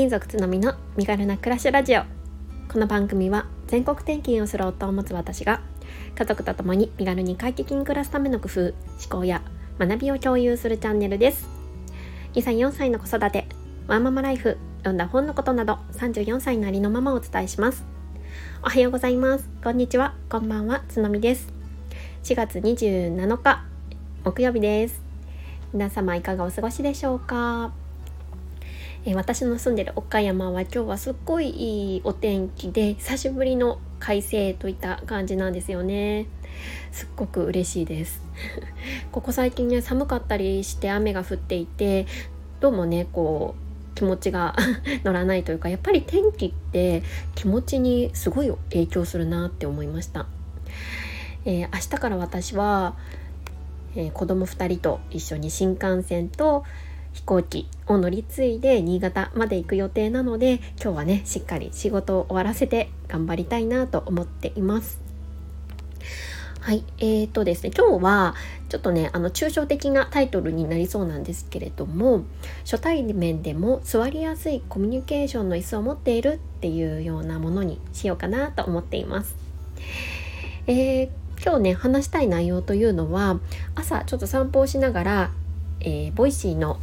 [0.00, 2.04] 勤族つのみの身軽な暮らしラジオ。
[2.72, 5.60] この番組は全国転勤をする夫を持つ私が
[6.14, 8.72] 家族と共に身軽に快適に暮らすための工夫思
[9.10, 9.42] 考や
[9.78, 11.46] 学びを共有するチャンネルです。
[12.32, 13.46] 2歳4歳の子育て
[13.88, 17.84] ワンママライフ読んだ本のことなど34歳のありのままをお伝えします。
[18.62, 19.44] おはようございます。
[19.62, 20.14] こんにちは。
[20.30, 20.82] こんばんは。
[20.88, 21.52] つのみです。
[22.24, 23.64] 4月27日
[24.24, 25.02] 木曜日です。
[25.74, 27.74] 皆様いかがお過ごしでしょうか？
[29.06, 36.26] え私の住んでる岡山は今日はすっごいいいお天気で久しぶりの快晴といった感じなんですよね。
[36.92, 38.22] すっごく嬉しいです。
[39.10, 42.06] ここ最近ね寒かったりして雨が降っていて
[42.60, 44.54] どうもねこう気持ちが
[45.02, 47.02] 乗らないというかやっぱり天気って
[47.34, 50.26] 気持ちにすごい影響するなって思いました、
[51.46, 52.96] えー、明日から私は、
[53.96, 56.64] えー、子供2人と一緒に新幹線と
[57.12, 65.10] 飛行機を乗り継いで新潟まで行く予定なので今日はねしっかり仕事を終わらせて頑張りたいなと思っています。
[66.60, 68.34] はい、えーとですね、今日は
[68.68, 72.24] ちょっとね、あの抽象的なタイトルになりそうなんですけれども、
[72.64, 79.36] 初対面でも座りやすいコミュニケーションの椅子を持っているっていうようなものにしようかなと思っています。
[80.66, 81.08] えー、
[81.42, 83.40] 今日ね、話したい内容というのは、
[83.74, 85.30] 朝ちょっと散歩をしながら、
[85.80, 86.78] えー、 Voicy の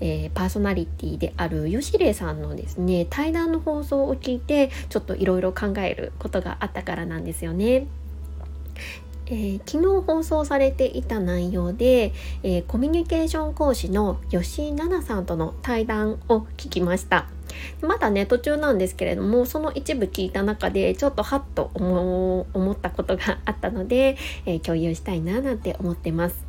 [0.00, 7.86] えー、パーソナリティである吉礼さんのですね対談の放送を聞いてちょっといろいろ考えることがあったからなんですよね。
[9.28, 12.12] えー、昨日放送されていた内容で、
[12.44, 17.26] えー、コミュニケーション講師の吉井奈々さんとの対談を聞きました
[17.80, 26.45] まだね途中なんですけれどもその一部聞いた中でちょっとハッと思ったことがあったので、えー、共有したいななんて思ってます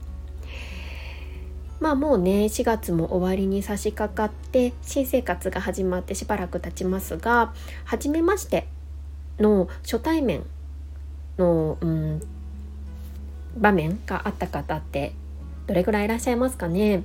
[1.88, 7.54] まあもうね4月も終わりに差し掛かって新生活が始まってしばらく経ちますが
[7.86, 8.68] 初めまして
[9.40, 10.44] の初対面
[11.38, 12.22] の、うん、
[13.56, 15.14] 場面があった方って
[15.66, 17.04] どれぐらいいらっしゃいますかね？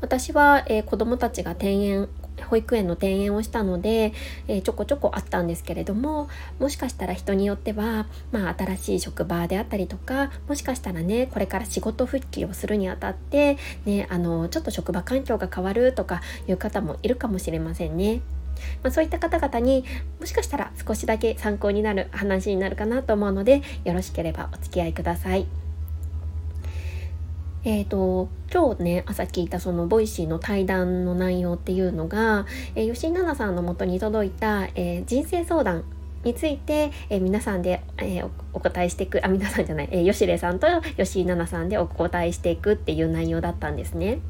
[0.00, 2.08] 私は、えー、子供たちが転園
[2.40, 4.12] 保育園の転園をしたので、
[4.48, 6.28] えー、ちょこちょこあったんですけれども
[6.58, 18.20] もしかしたら人によっては、まあ、新しい職場であったりとかもしかしたらねこれから仕事復帰をするにあたって、ね、あのちょっと職場環境が変わるとかいう方もいるかもしれませんね。
[18.82, 19.84] まあ、そういった方々に
[20.18, 25.69] もしかしたら少しだけ参考になる話になるかなと思うのでよろしければお付き合いください。
[27.62, 35.84] えーと、今日ね朝聞いたその Voicy の対談の内容っていうのが、えー、吉井奈々さんのもとに届いた、えー、人生相談
[36.24, 38.22] について、えー、皆さんで、え
[38.52, 40.66] お答えしていくあ皆さんじゃない、え吉礼さんと
[40.96, 44.20] 吉井奈々さんでお答えしていくっていう内容だったんですね。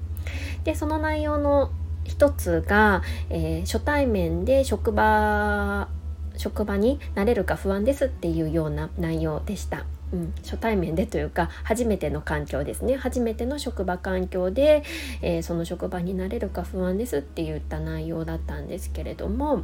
[0.64, 1.70] でその内容の
[2.04, 5.88] 一つが、え初対面で職場
[6.36, 9.84] 職場になれるか不安ですっていうような内容でした。
[10.12, 14.82] うん、初対面でというか初めての環境ですね初めての職場環境で、
[15.22, 19.62] えー、その職場になれるか不安ですって言った内容だったんですけれども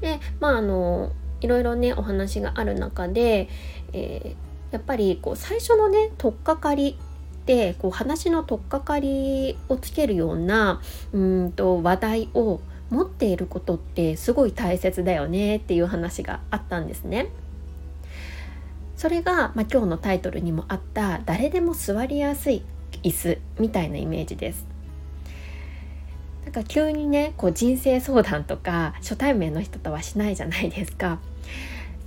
[0.00, 3.48] でまああのいろいろねお話がある中で、
[3.92, 6.98] えー、やっぱりこう最初のね取っかかり
[7.46, 10.80] でこう話の取っかかりをつけるような
[11.12, 17.28] うんと話題を持っていることってすごい大切だよねっていう話があったんですね。
[19.02, 22.62] それが、まあ、今日のタイトルにもあった誰でも座りやすい
[23.02, 24.64] 椅子みたいなイメージです。
[26.44, 31.18] なんか急にねこう人生相談とか初対面の人とはしないじゃないですか。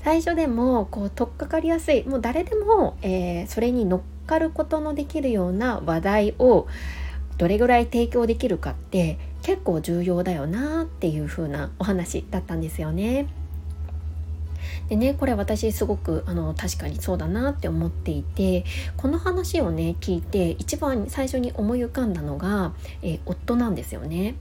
[0.06, 6.66] 最初でもこう取っかかりやすいもう誰でも、えー、それに乗っかることのできるような話題を
[7.38, 13.28] どれぐらい提供できるかって結構重要だよなっていう風なお話だったんですよね。
[14.90, 18.66] でねこれ私すごくあの確かにそうだなって思っていて
[18.98, 24.36] この話をね聞いて一番最初に思い浮かんだのが、えー、夫なんですよね。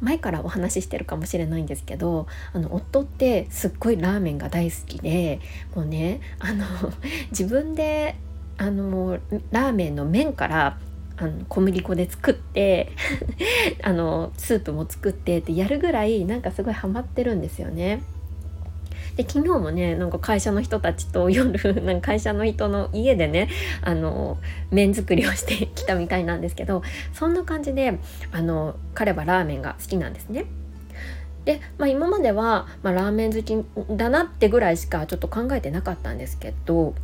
[0.00, 5.40] 前からお話ししてるかもしれないんですけどあの夫ってすっごいラーメンが大好きで
[5.74, 6.64] もうねあの
[7.30, 8.14] 自分で
[8.58, 9.18] あの
[9.50, 10.78] ラーメンの麺から
[11.16, 12.92] あの小麦粉で作って
[13.82, 18.02] あのスープも作ってってやるぐらいなんかすごいハマってるんですよね。
[19.18, 21.50] で昨日もねなんか会社の人たちと夜
[21.82, 23.48] なんか会社の人の家でね
[23.82, 24.38] あの
[24.70, 27.98] 麺作りをして きたみたいなんですけどそんな感じで
[28.30, 30.46] あの彼はラーメンが好きなんですね。
[31.44, 36.94] で、まあ、今までは、まあ、ラーメン好きだなってぐらいしかちょっと考えてなかったんですけど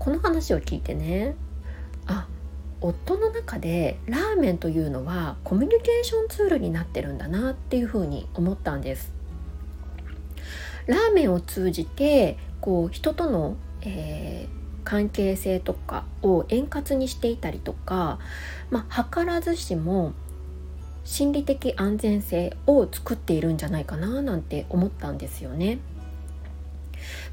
[0.00, 1.36] この話を聞いてね
[2.06, 2.26] あ
[2.80, 9.13] 夫の中でラーメンというのはコミュニケーションツールになってるんだなっていうふうに思ったんです
[10.86, 18.18] ラーメンを通じてこう人との、えー、関係性とかを円滑にしていたりとか、
[18.70, 20.12] まあ、図らずしも
[21.04, 25.78] 心理的安全性を作っているんじゃないかななんて思ったんですよね。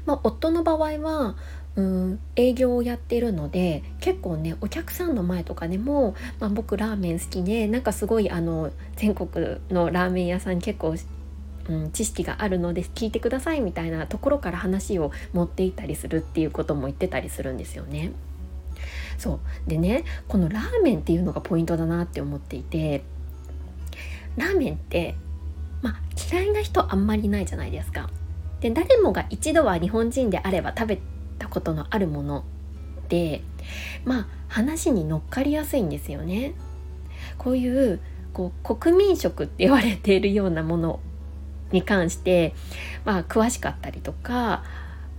[0.04, 1.36] まあ、夫の場合は
[1.76, 10.94] うん営業をやっているので結構ねお客さんの前とかでも、まあ、僕ラーメン好きでなんかすごいあの全国のラーメン屋さんに結構、
[11.68, 18.12] うん、知識があるので聞いてくださいみたいなところから話を持っていったりするっていうことも言ってたりするんですよね。
[19.18, 23.04] そうでねこのラーメンっていうのがポイントだなって思っていて
[24.36, 25.14] ラーメンって
[25.82, 25.94] まあ
[26.32, 28.10] 嫌いな人あんまりないじゃないですか。
[28.60, 30.98] で誰もが一度は日本人であれば食べ
[31.38, 32.44] たことのあるもの
[33.08, 33.42] で
[34.04, 36.54] まあ話に乗っかりやすいんですよね。
[37.38, 38.00] こういう
[38.32, 41.00] こう国民食って言われているようなもの
[41.72, 42.54] に関して、
[43.04, 44.64] まあ、詳しかったりとか、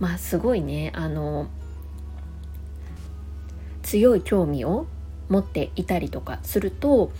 [0.00, 1.48] まあ、すごいねあの
[3.82, 4.86] 強い興味を
[5.28, 7.12] 持っていたりとかすると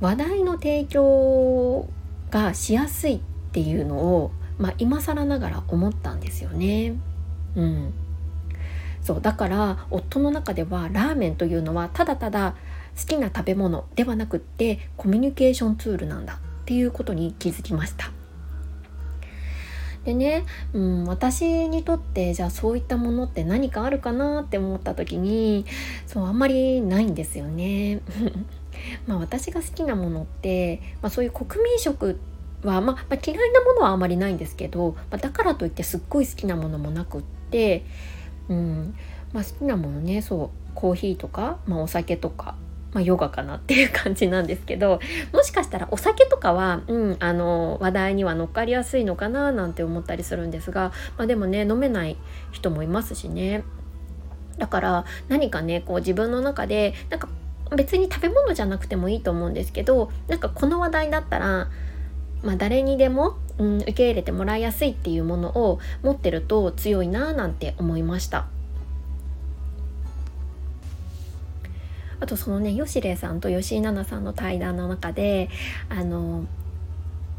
[0.00, 1.88] 話題の提供
[2.30, 3.20] がしやすいっ
[3.52, 6.94] ていうのを、まあ、今更ながら思ったんですよね。
[7.56, 7.92] うん、
[9.02, 12.54] そうだから夫の中ではラーメンというのはただただ
[12.96, 18.17] 好きな食べ物ではなくってコミュニケーションツールなんだっていうことに気づきました。
[20.04, 25.66] でね、うん、私にとってじゃあそういったものって何かあるかなって思った時に
[26.06, 28.00] そうあんまりないんですよね。
[29.06, 32.18] まあ私が好きなものって、まあ、そういう国民食
[32.62, 37.84] は、まあ、まあ、嫌いなものはあまりないんですけど、まあ、だからといってすっごい好きなものもなくって
[38.48, 38.94] うん
[39.32, 42.54] まあ、好きなものねそうコーヒーとか、まあ、お酒とか、
[42.92, 45.00] まあ、ヨガかなっていう感じなんですけど
[45.32, 52.16] もしかしたらお酒とかは、うん、あの話題には乗っかりやすいのかななんて思ったりするんですが、まあ、でもね飲めない
[52.50, 53.64] 人もいますしね。
[54.56, 57.28] だから何かねこう自分の中でなんか
[57.76, 61.68] 別に食べ物じゃなくてもいいと思うんですけどなんかこの話題だったら
[62.42, 68.46] まあ、誰にでも、うん、受け入れてもらいやすいっていうものを持ってると強いななんて思いました。
[72.20, 75.48] あとそのね吉礼さんと吉井奈々さんの対談の中で
[75.88, 76.46] あの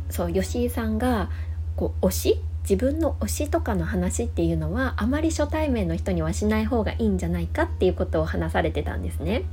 [0.10, 1.30] そう吉井さんが
[1.76, 9.44] こう推し自分の推しとかの話っていうのはあまり初対面の人にはしない方がいいんじゃないかっていうことを話されてたんですね。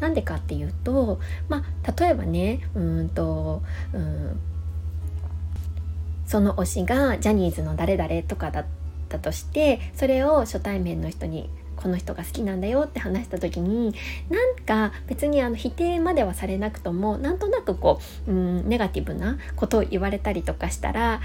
[0.00, 3.62] なんでかっていうと、まあ、例えばねうんと
[3.92, 4.38] うん
[6.26, 8.64] その推しがジャニーズの誰々とかだっ
[9.08, 13.94] たとしてそれを初対面の人にこの人が好きなんだよって話した時に
[14.28, 21.20] なんか別にあの否定まではされなくともなんとなくこううんネガティブなことを言われたりとかしたら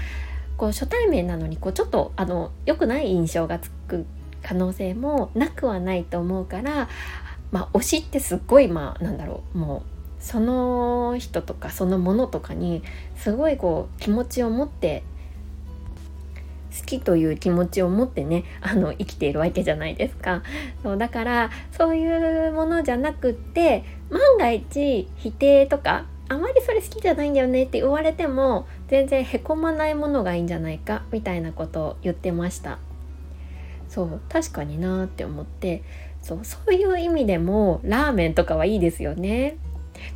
[0.56, 4.06] こう初対面なのにこうちょっとあの良くない印象がつく
[4.42, 6.88] 可能性もなくはないと思うから
[7.50, 12.82] まあ推しってすっごいまあなんだろうもうその人とかそのものとかに
[13.16, 15.02] すごいこう気持ちを持って
[16.78, 20.42] 好きという気持ちを持ってねあの生きているわけじゃないですか。
[20.82, 32.78] そうだからそういうものじゃなくって万が一否定とかあまりそれ好きじゃないんだよねって言われても全然へこまないものがいいんじゃないかみたいなことを言ってました。
[33.88, 35.82] そう確かになって思って。
[36.22, 39.56] そうそういう意味でもラーメンとかはいいですよね。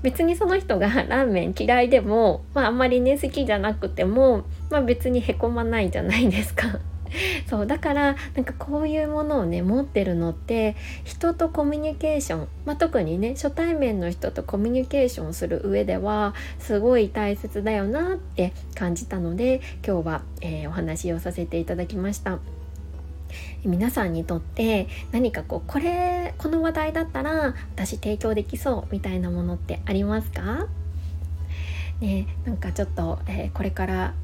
[0.03, 6.81] 別にその人が ラーメン嫌いでも、まあ、あんまりね好きじゃなくても、まあ、別にへこまないじゃないですか。
[7.49, 22.39] そうだからなんかこういうものをね持ってるのって人とコミュニケーション、まあ、特にね初対面の人とコミュニケーションする上ではすごい大切だよなって感じたので今日は、えー、お話をさせていただきました。
[23.67, 30.67] 皆さんにとって何かこうこれこの話題だったら私提供できそうみたいなものってありますか？
[32.01, 34.15] ねなんかちょっと、えー、これから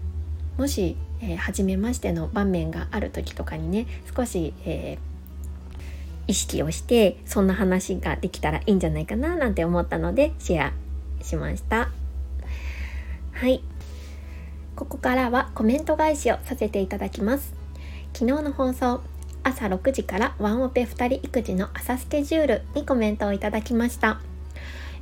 [0.59, 10.73] もし、えー、初めましての場面がある時とかにね少し、えー、意識をしてそんな話ができたらいいんじゃないかななんて思ったのでシェア
[11.25, 11.89] しました。
[13.33, 13.63] はい。
[14.75, 17.55] ここからはコメント返しをさせていただきます。
[18.15, 19.01] 昨日の放送
[19.45, 24.21] 朝6時からワンオペ2人育児の朝スケジュールにコメントをいただきました、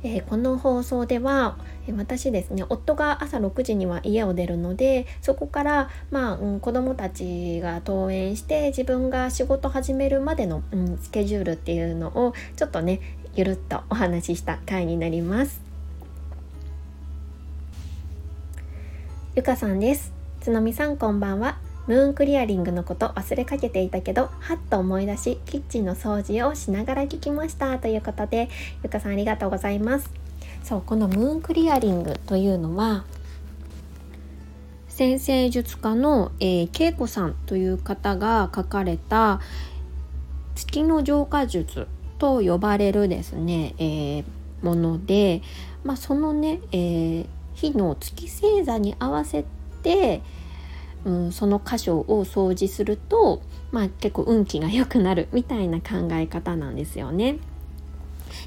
[0.03, 1.57] えー、この放送では
[1.97, 12.99] 私ですね夫が朝6時には家を出るのでそこからまあ、うん、子供たちが登園して自分が仕事始めるまでの、うん、スケジュールっていうのをちょっとね
[13.35, 15.61] ゆるっとお話しした回になります。
[19.33, 20.11] ゆかさんです。
[20.41, 21.70] つのみさんこんばんは。
[21.91, 28.47] ムーンクリアリングのこと忘れかけていたけどはっと思い出しキッチンの掃除をしながら聞きましたということで
[28.81, 30.09] ゆかさんありがとうございます。
[30.63, 33.03] そうこのムーンクリアリングというのは
[34.87, 39.41] 先生術家の、えー、恵子さんという方が書かれた
[40.55, 44.23] 月の浄化術と呼ばれるですね、えー、
[44.61, 45.41] もので、
[45.83, 49.43] まあ、そのね、えー、日の月星座に合わせ
[49.83, 50.21] て、
[51.05, 53.41] うん、その箇所を掃除すると、
[53.71, 57.39] まあ、結構運気が良くなるみたいな考え方なんですよね。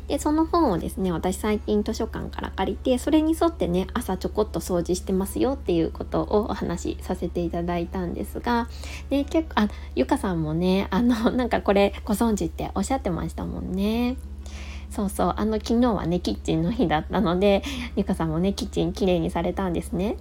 [0.08, 8.68] でその本をですね私最近図書館から借りてそれに沿ってね朝ちょこっと掃除してますよっていうことをお話しさせていただいたんですが、
[9.10, 14.16] ね、結構あゆかさんもねあの なんかこれご存知っておっしゃってましたもんね。
[14.90, 17.64] そうそうあの昨日はねキッチンの日だったので
[17.96, 20.16] ゆかさんもねキッチンきれいにされたんですね。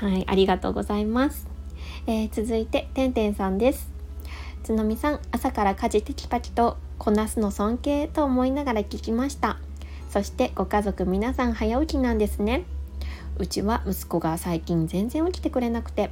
[0.00, 1.46] はいありがとうございます。
[2.06, 3.90] えー、続いててんてんさんです。
[4.62, 9.58] つのみさん朝から家事テキパキとこなすの尊敬と思いながら聞きました。
[10.10, 12.64] そしてご家族皆さん早起きなんですね。
[13.38, 16.10] うちは息子が最近全然起きてくれなくて。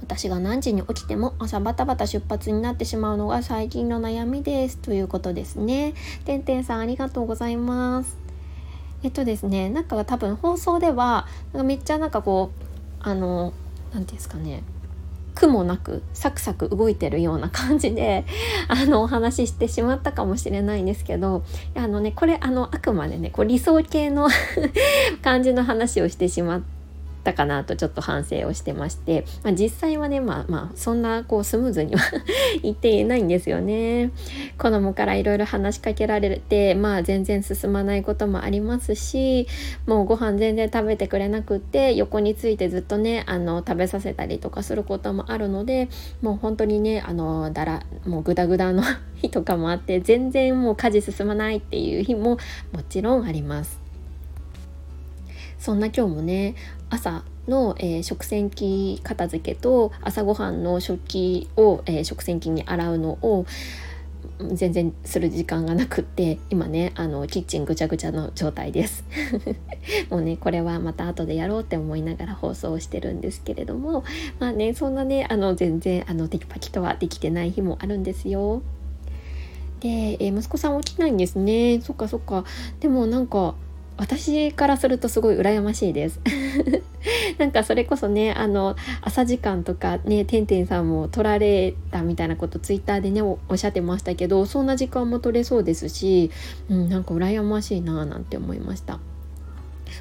[0.00, 4.78] 私が何時に起きても朝バタバタ出発になってしまうのが最近の悩みです。
[4.78, 5.94] ということですね。
[6.24, 8.25] てんてんさんありがとうございます。
[9.06, 12.64] えっとですねなんか多分放送ではめっちゃなんかこう
[12.98, 13.54] あの何て
[13.92, 14.64] 言うんですかね
[15.36, 18.24] 苦もなくサクサク動いてるような感じで
[18.66, 21.44] あのお話ししてしまったかもしれないんですけど
[21.76, 24.28] あのねこれあのあくまでねこう理想系の
[25.22, 26.75] 感じの話をしてしまって。
[27.30, 32.02] ったかなとちょっと反省をしてまして、まあ、実際はねまあまあそんなこうスムーズには
[32.62, 34.12] いっていないんですよね。
[34.58, 39.48] 子供からいろいろ話しかけられてまあ全然進まないこともありますし
[39.86, 45.88] もうご飯全然食べてくれなくって横についてずっとねあの食べさせたりとかすることもあるので
[46.22, 48.82] もう本当にねあのだらもうグダグダの
[49.16, 52.38] 日とかもあって全然もう家事進まないっていう日も
[52.72, 53.85] もちろんあります。
[55.58, 56.54] そんな今日もね
[56.90, 63.46] 朝の、えー、食洗機片付けと朝ごはんの食器を、えー、食洗機に洗うのを
[64.38, 69.04] 全然する時間がなくって今ねあのキッチンぐちゃぐちゃの状態です。
[70.10, 74.04] もうねこれはまた後でやろうって思いながら放送してるんですけれども
[74.38, 78.62] まあねそんなねあの全然あのテキパキとはできてない日もあるんですよ。
[79.80, 81.80] で、えー、息子さん起きないんですね。
[81.80, 82.44] そっかそっか。
[82.80, 83.54] でもなんか
[83.96, 86.20] 私からするとすごい羨ましいです
[87.38, 96.30] なんかそれこそねあの朝時間とかねてんてんさんも取られたみたいなことツイッターでねおっしゃってましたけどそんな時間も取れそうですし、
[96.68, 98.98] うん、なんか羨ましいななんて思いました。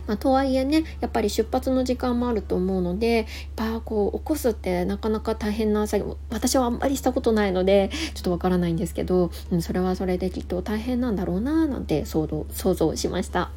[0.08, 3.26] まあ、とはいえねやっぱり出発の時間もあると思うのでやっ
[3.56, 13.52] ぱこう起こすってなかなか大変な作業私はあんまりしたことないのでちょっとわからないんですけど、うん、それはそれできっと大変なんだろうななんて想像想像しました。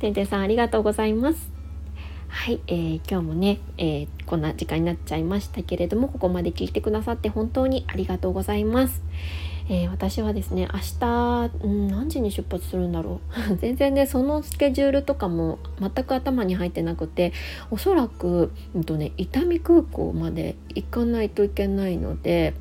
[0.00, 1.50] てんてんさんありがとうございます。
[2.28, 9.02] はい、えー、今日もね、えー、こんな時間になっちゃいましたけれどもここまで聞いてくださって本当にありがとうございます。
[9.70, 13.20] えー、私はですね明日、うん、何時に出発するんだろ
[13.50, 17.32] う 全然ねそのスケジュールとかも全く頭に入ってなくて
[17.70, 22.52] おそらく、うんとね、伊丹空港まで行かないといけないので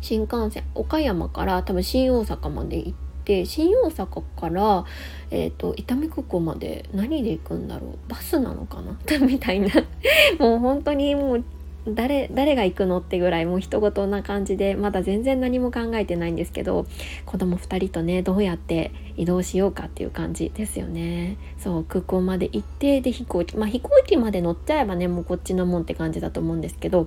[0.00, 4.86] 新幹線岡山から多分新大阪まで行ってて新大阪から、
[5.30, 7.98] えーと、伊丹空港まで何で行くんだろう？
[8.08, 8.96] バスなのかな？
[9.20, 9.68] みたいな。
[10.40, 11.44] もう本当にもう
[11.86, 16.86] 誰誰が行くのってぐらいもう人事な感じでまだ全然何も考えてないんですけど
[17.24, 21.36] 子供2人とねどうやって移動しようかっていう感じですよね。
[21.58, 27.04] そう空港まで行ってで飛行機まあ飛行機まで乗っちゃえばねもうこっちのもんって感じだと思うんですけど、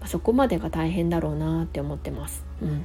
[0.00, 2.44] まあ、そこまでが大変だろうなって思ってます。
[2.62, 2.84] うん。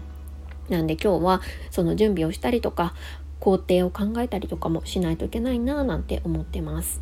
[0.72, 2.94] なんで今日はその準備をしたりとか
[3.40, 7.02] 工程を考えたりとかもしないといけないななんて思ってます。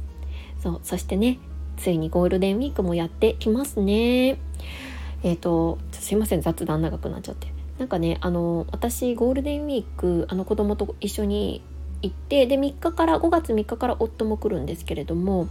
[0.62, 1.40] そうそしてね
[1.78, 4.40] ついにゴールデンウィークもやってきますね。
[5.24, 7.48] えっ、ー、とすいません雑談長くなっちゃって。
[7.78, 11.62] なんかねあの私ゴールデンウィークあの子供と一緒に
[12.02, 15.48] 行ってで3日から5月3日から夫も来るんですけれども、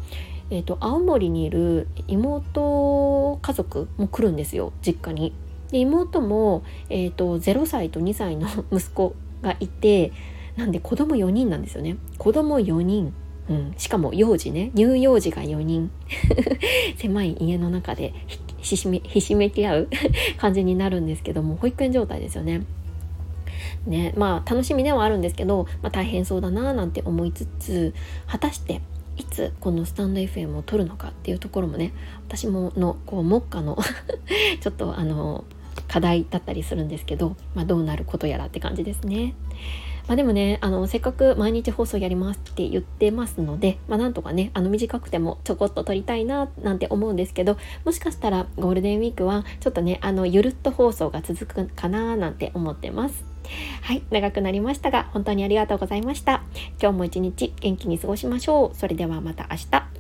[0.51, 5.33] えーと、青森にいる妹家族も来るんですよ実家に。
[5.71, 10.13] で妹も、えーと、0歳と2歳の息子がいて
[10.57, 11.97] なんで子供4人なんですよね。
[12.19, 13.15] 子供4人、
[13.49, 14.73] うん、しかも幼児ね。
[14.75, 15.91] 乳幼児が4人。
[16.99, 18.13] 狭い家の中で
[18.59, 19.89] ひしめひしめき合う
[20.37, 22.63] 感じになるんですけども保育園状態ですよね。
[23.87, 24.15] ね。
[24.17, 27.95] まあ楽しみではあるんですけど、まあ、大変そうだななんて思いつつ
[28.27, 28.81] 果たして
[29.17, 31.93] いつこのスタンド FM を撮るのかっていうところもね
[32.27, 33.77] 私ものこう目下の
[34.61, 35.45] ちょっとあの
[35.89, 39.35] 課題だったりするんですけど、まあ、どうなることやらって感じですね。
[40.07, 53.25] まあ、でもねあのせっかく毎日放送やりますって言ってますので、まあ、なんとかねあの短くてもちょこっと撮りたいななんて思うんですけどもしかしたらゴールデンウィークはちょっとねあのゆるっと放送が続くかななんて思ってます。
[53.83, 56.43] はい、長くなりましたが本当にありがとうございました。
[56.81, 58.77] 今日も一日元気に過ごしましょう。
[58.77, 59.98] それではまた明日。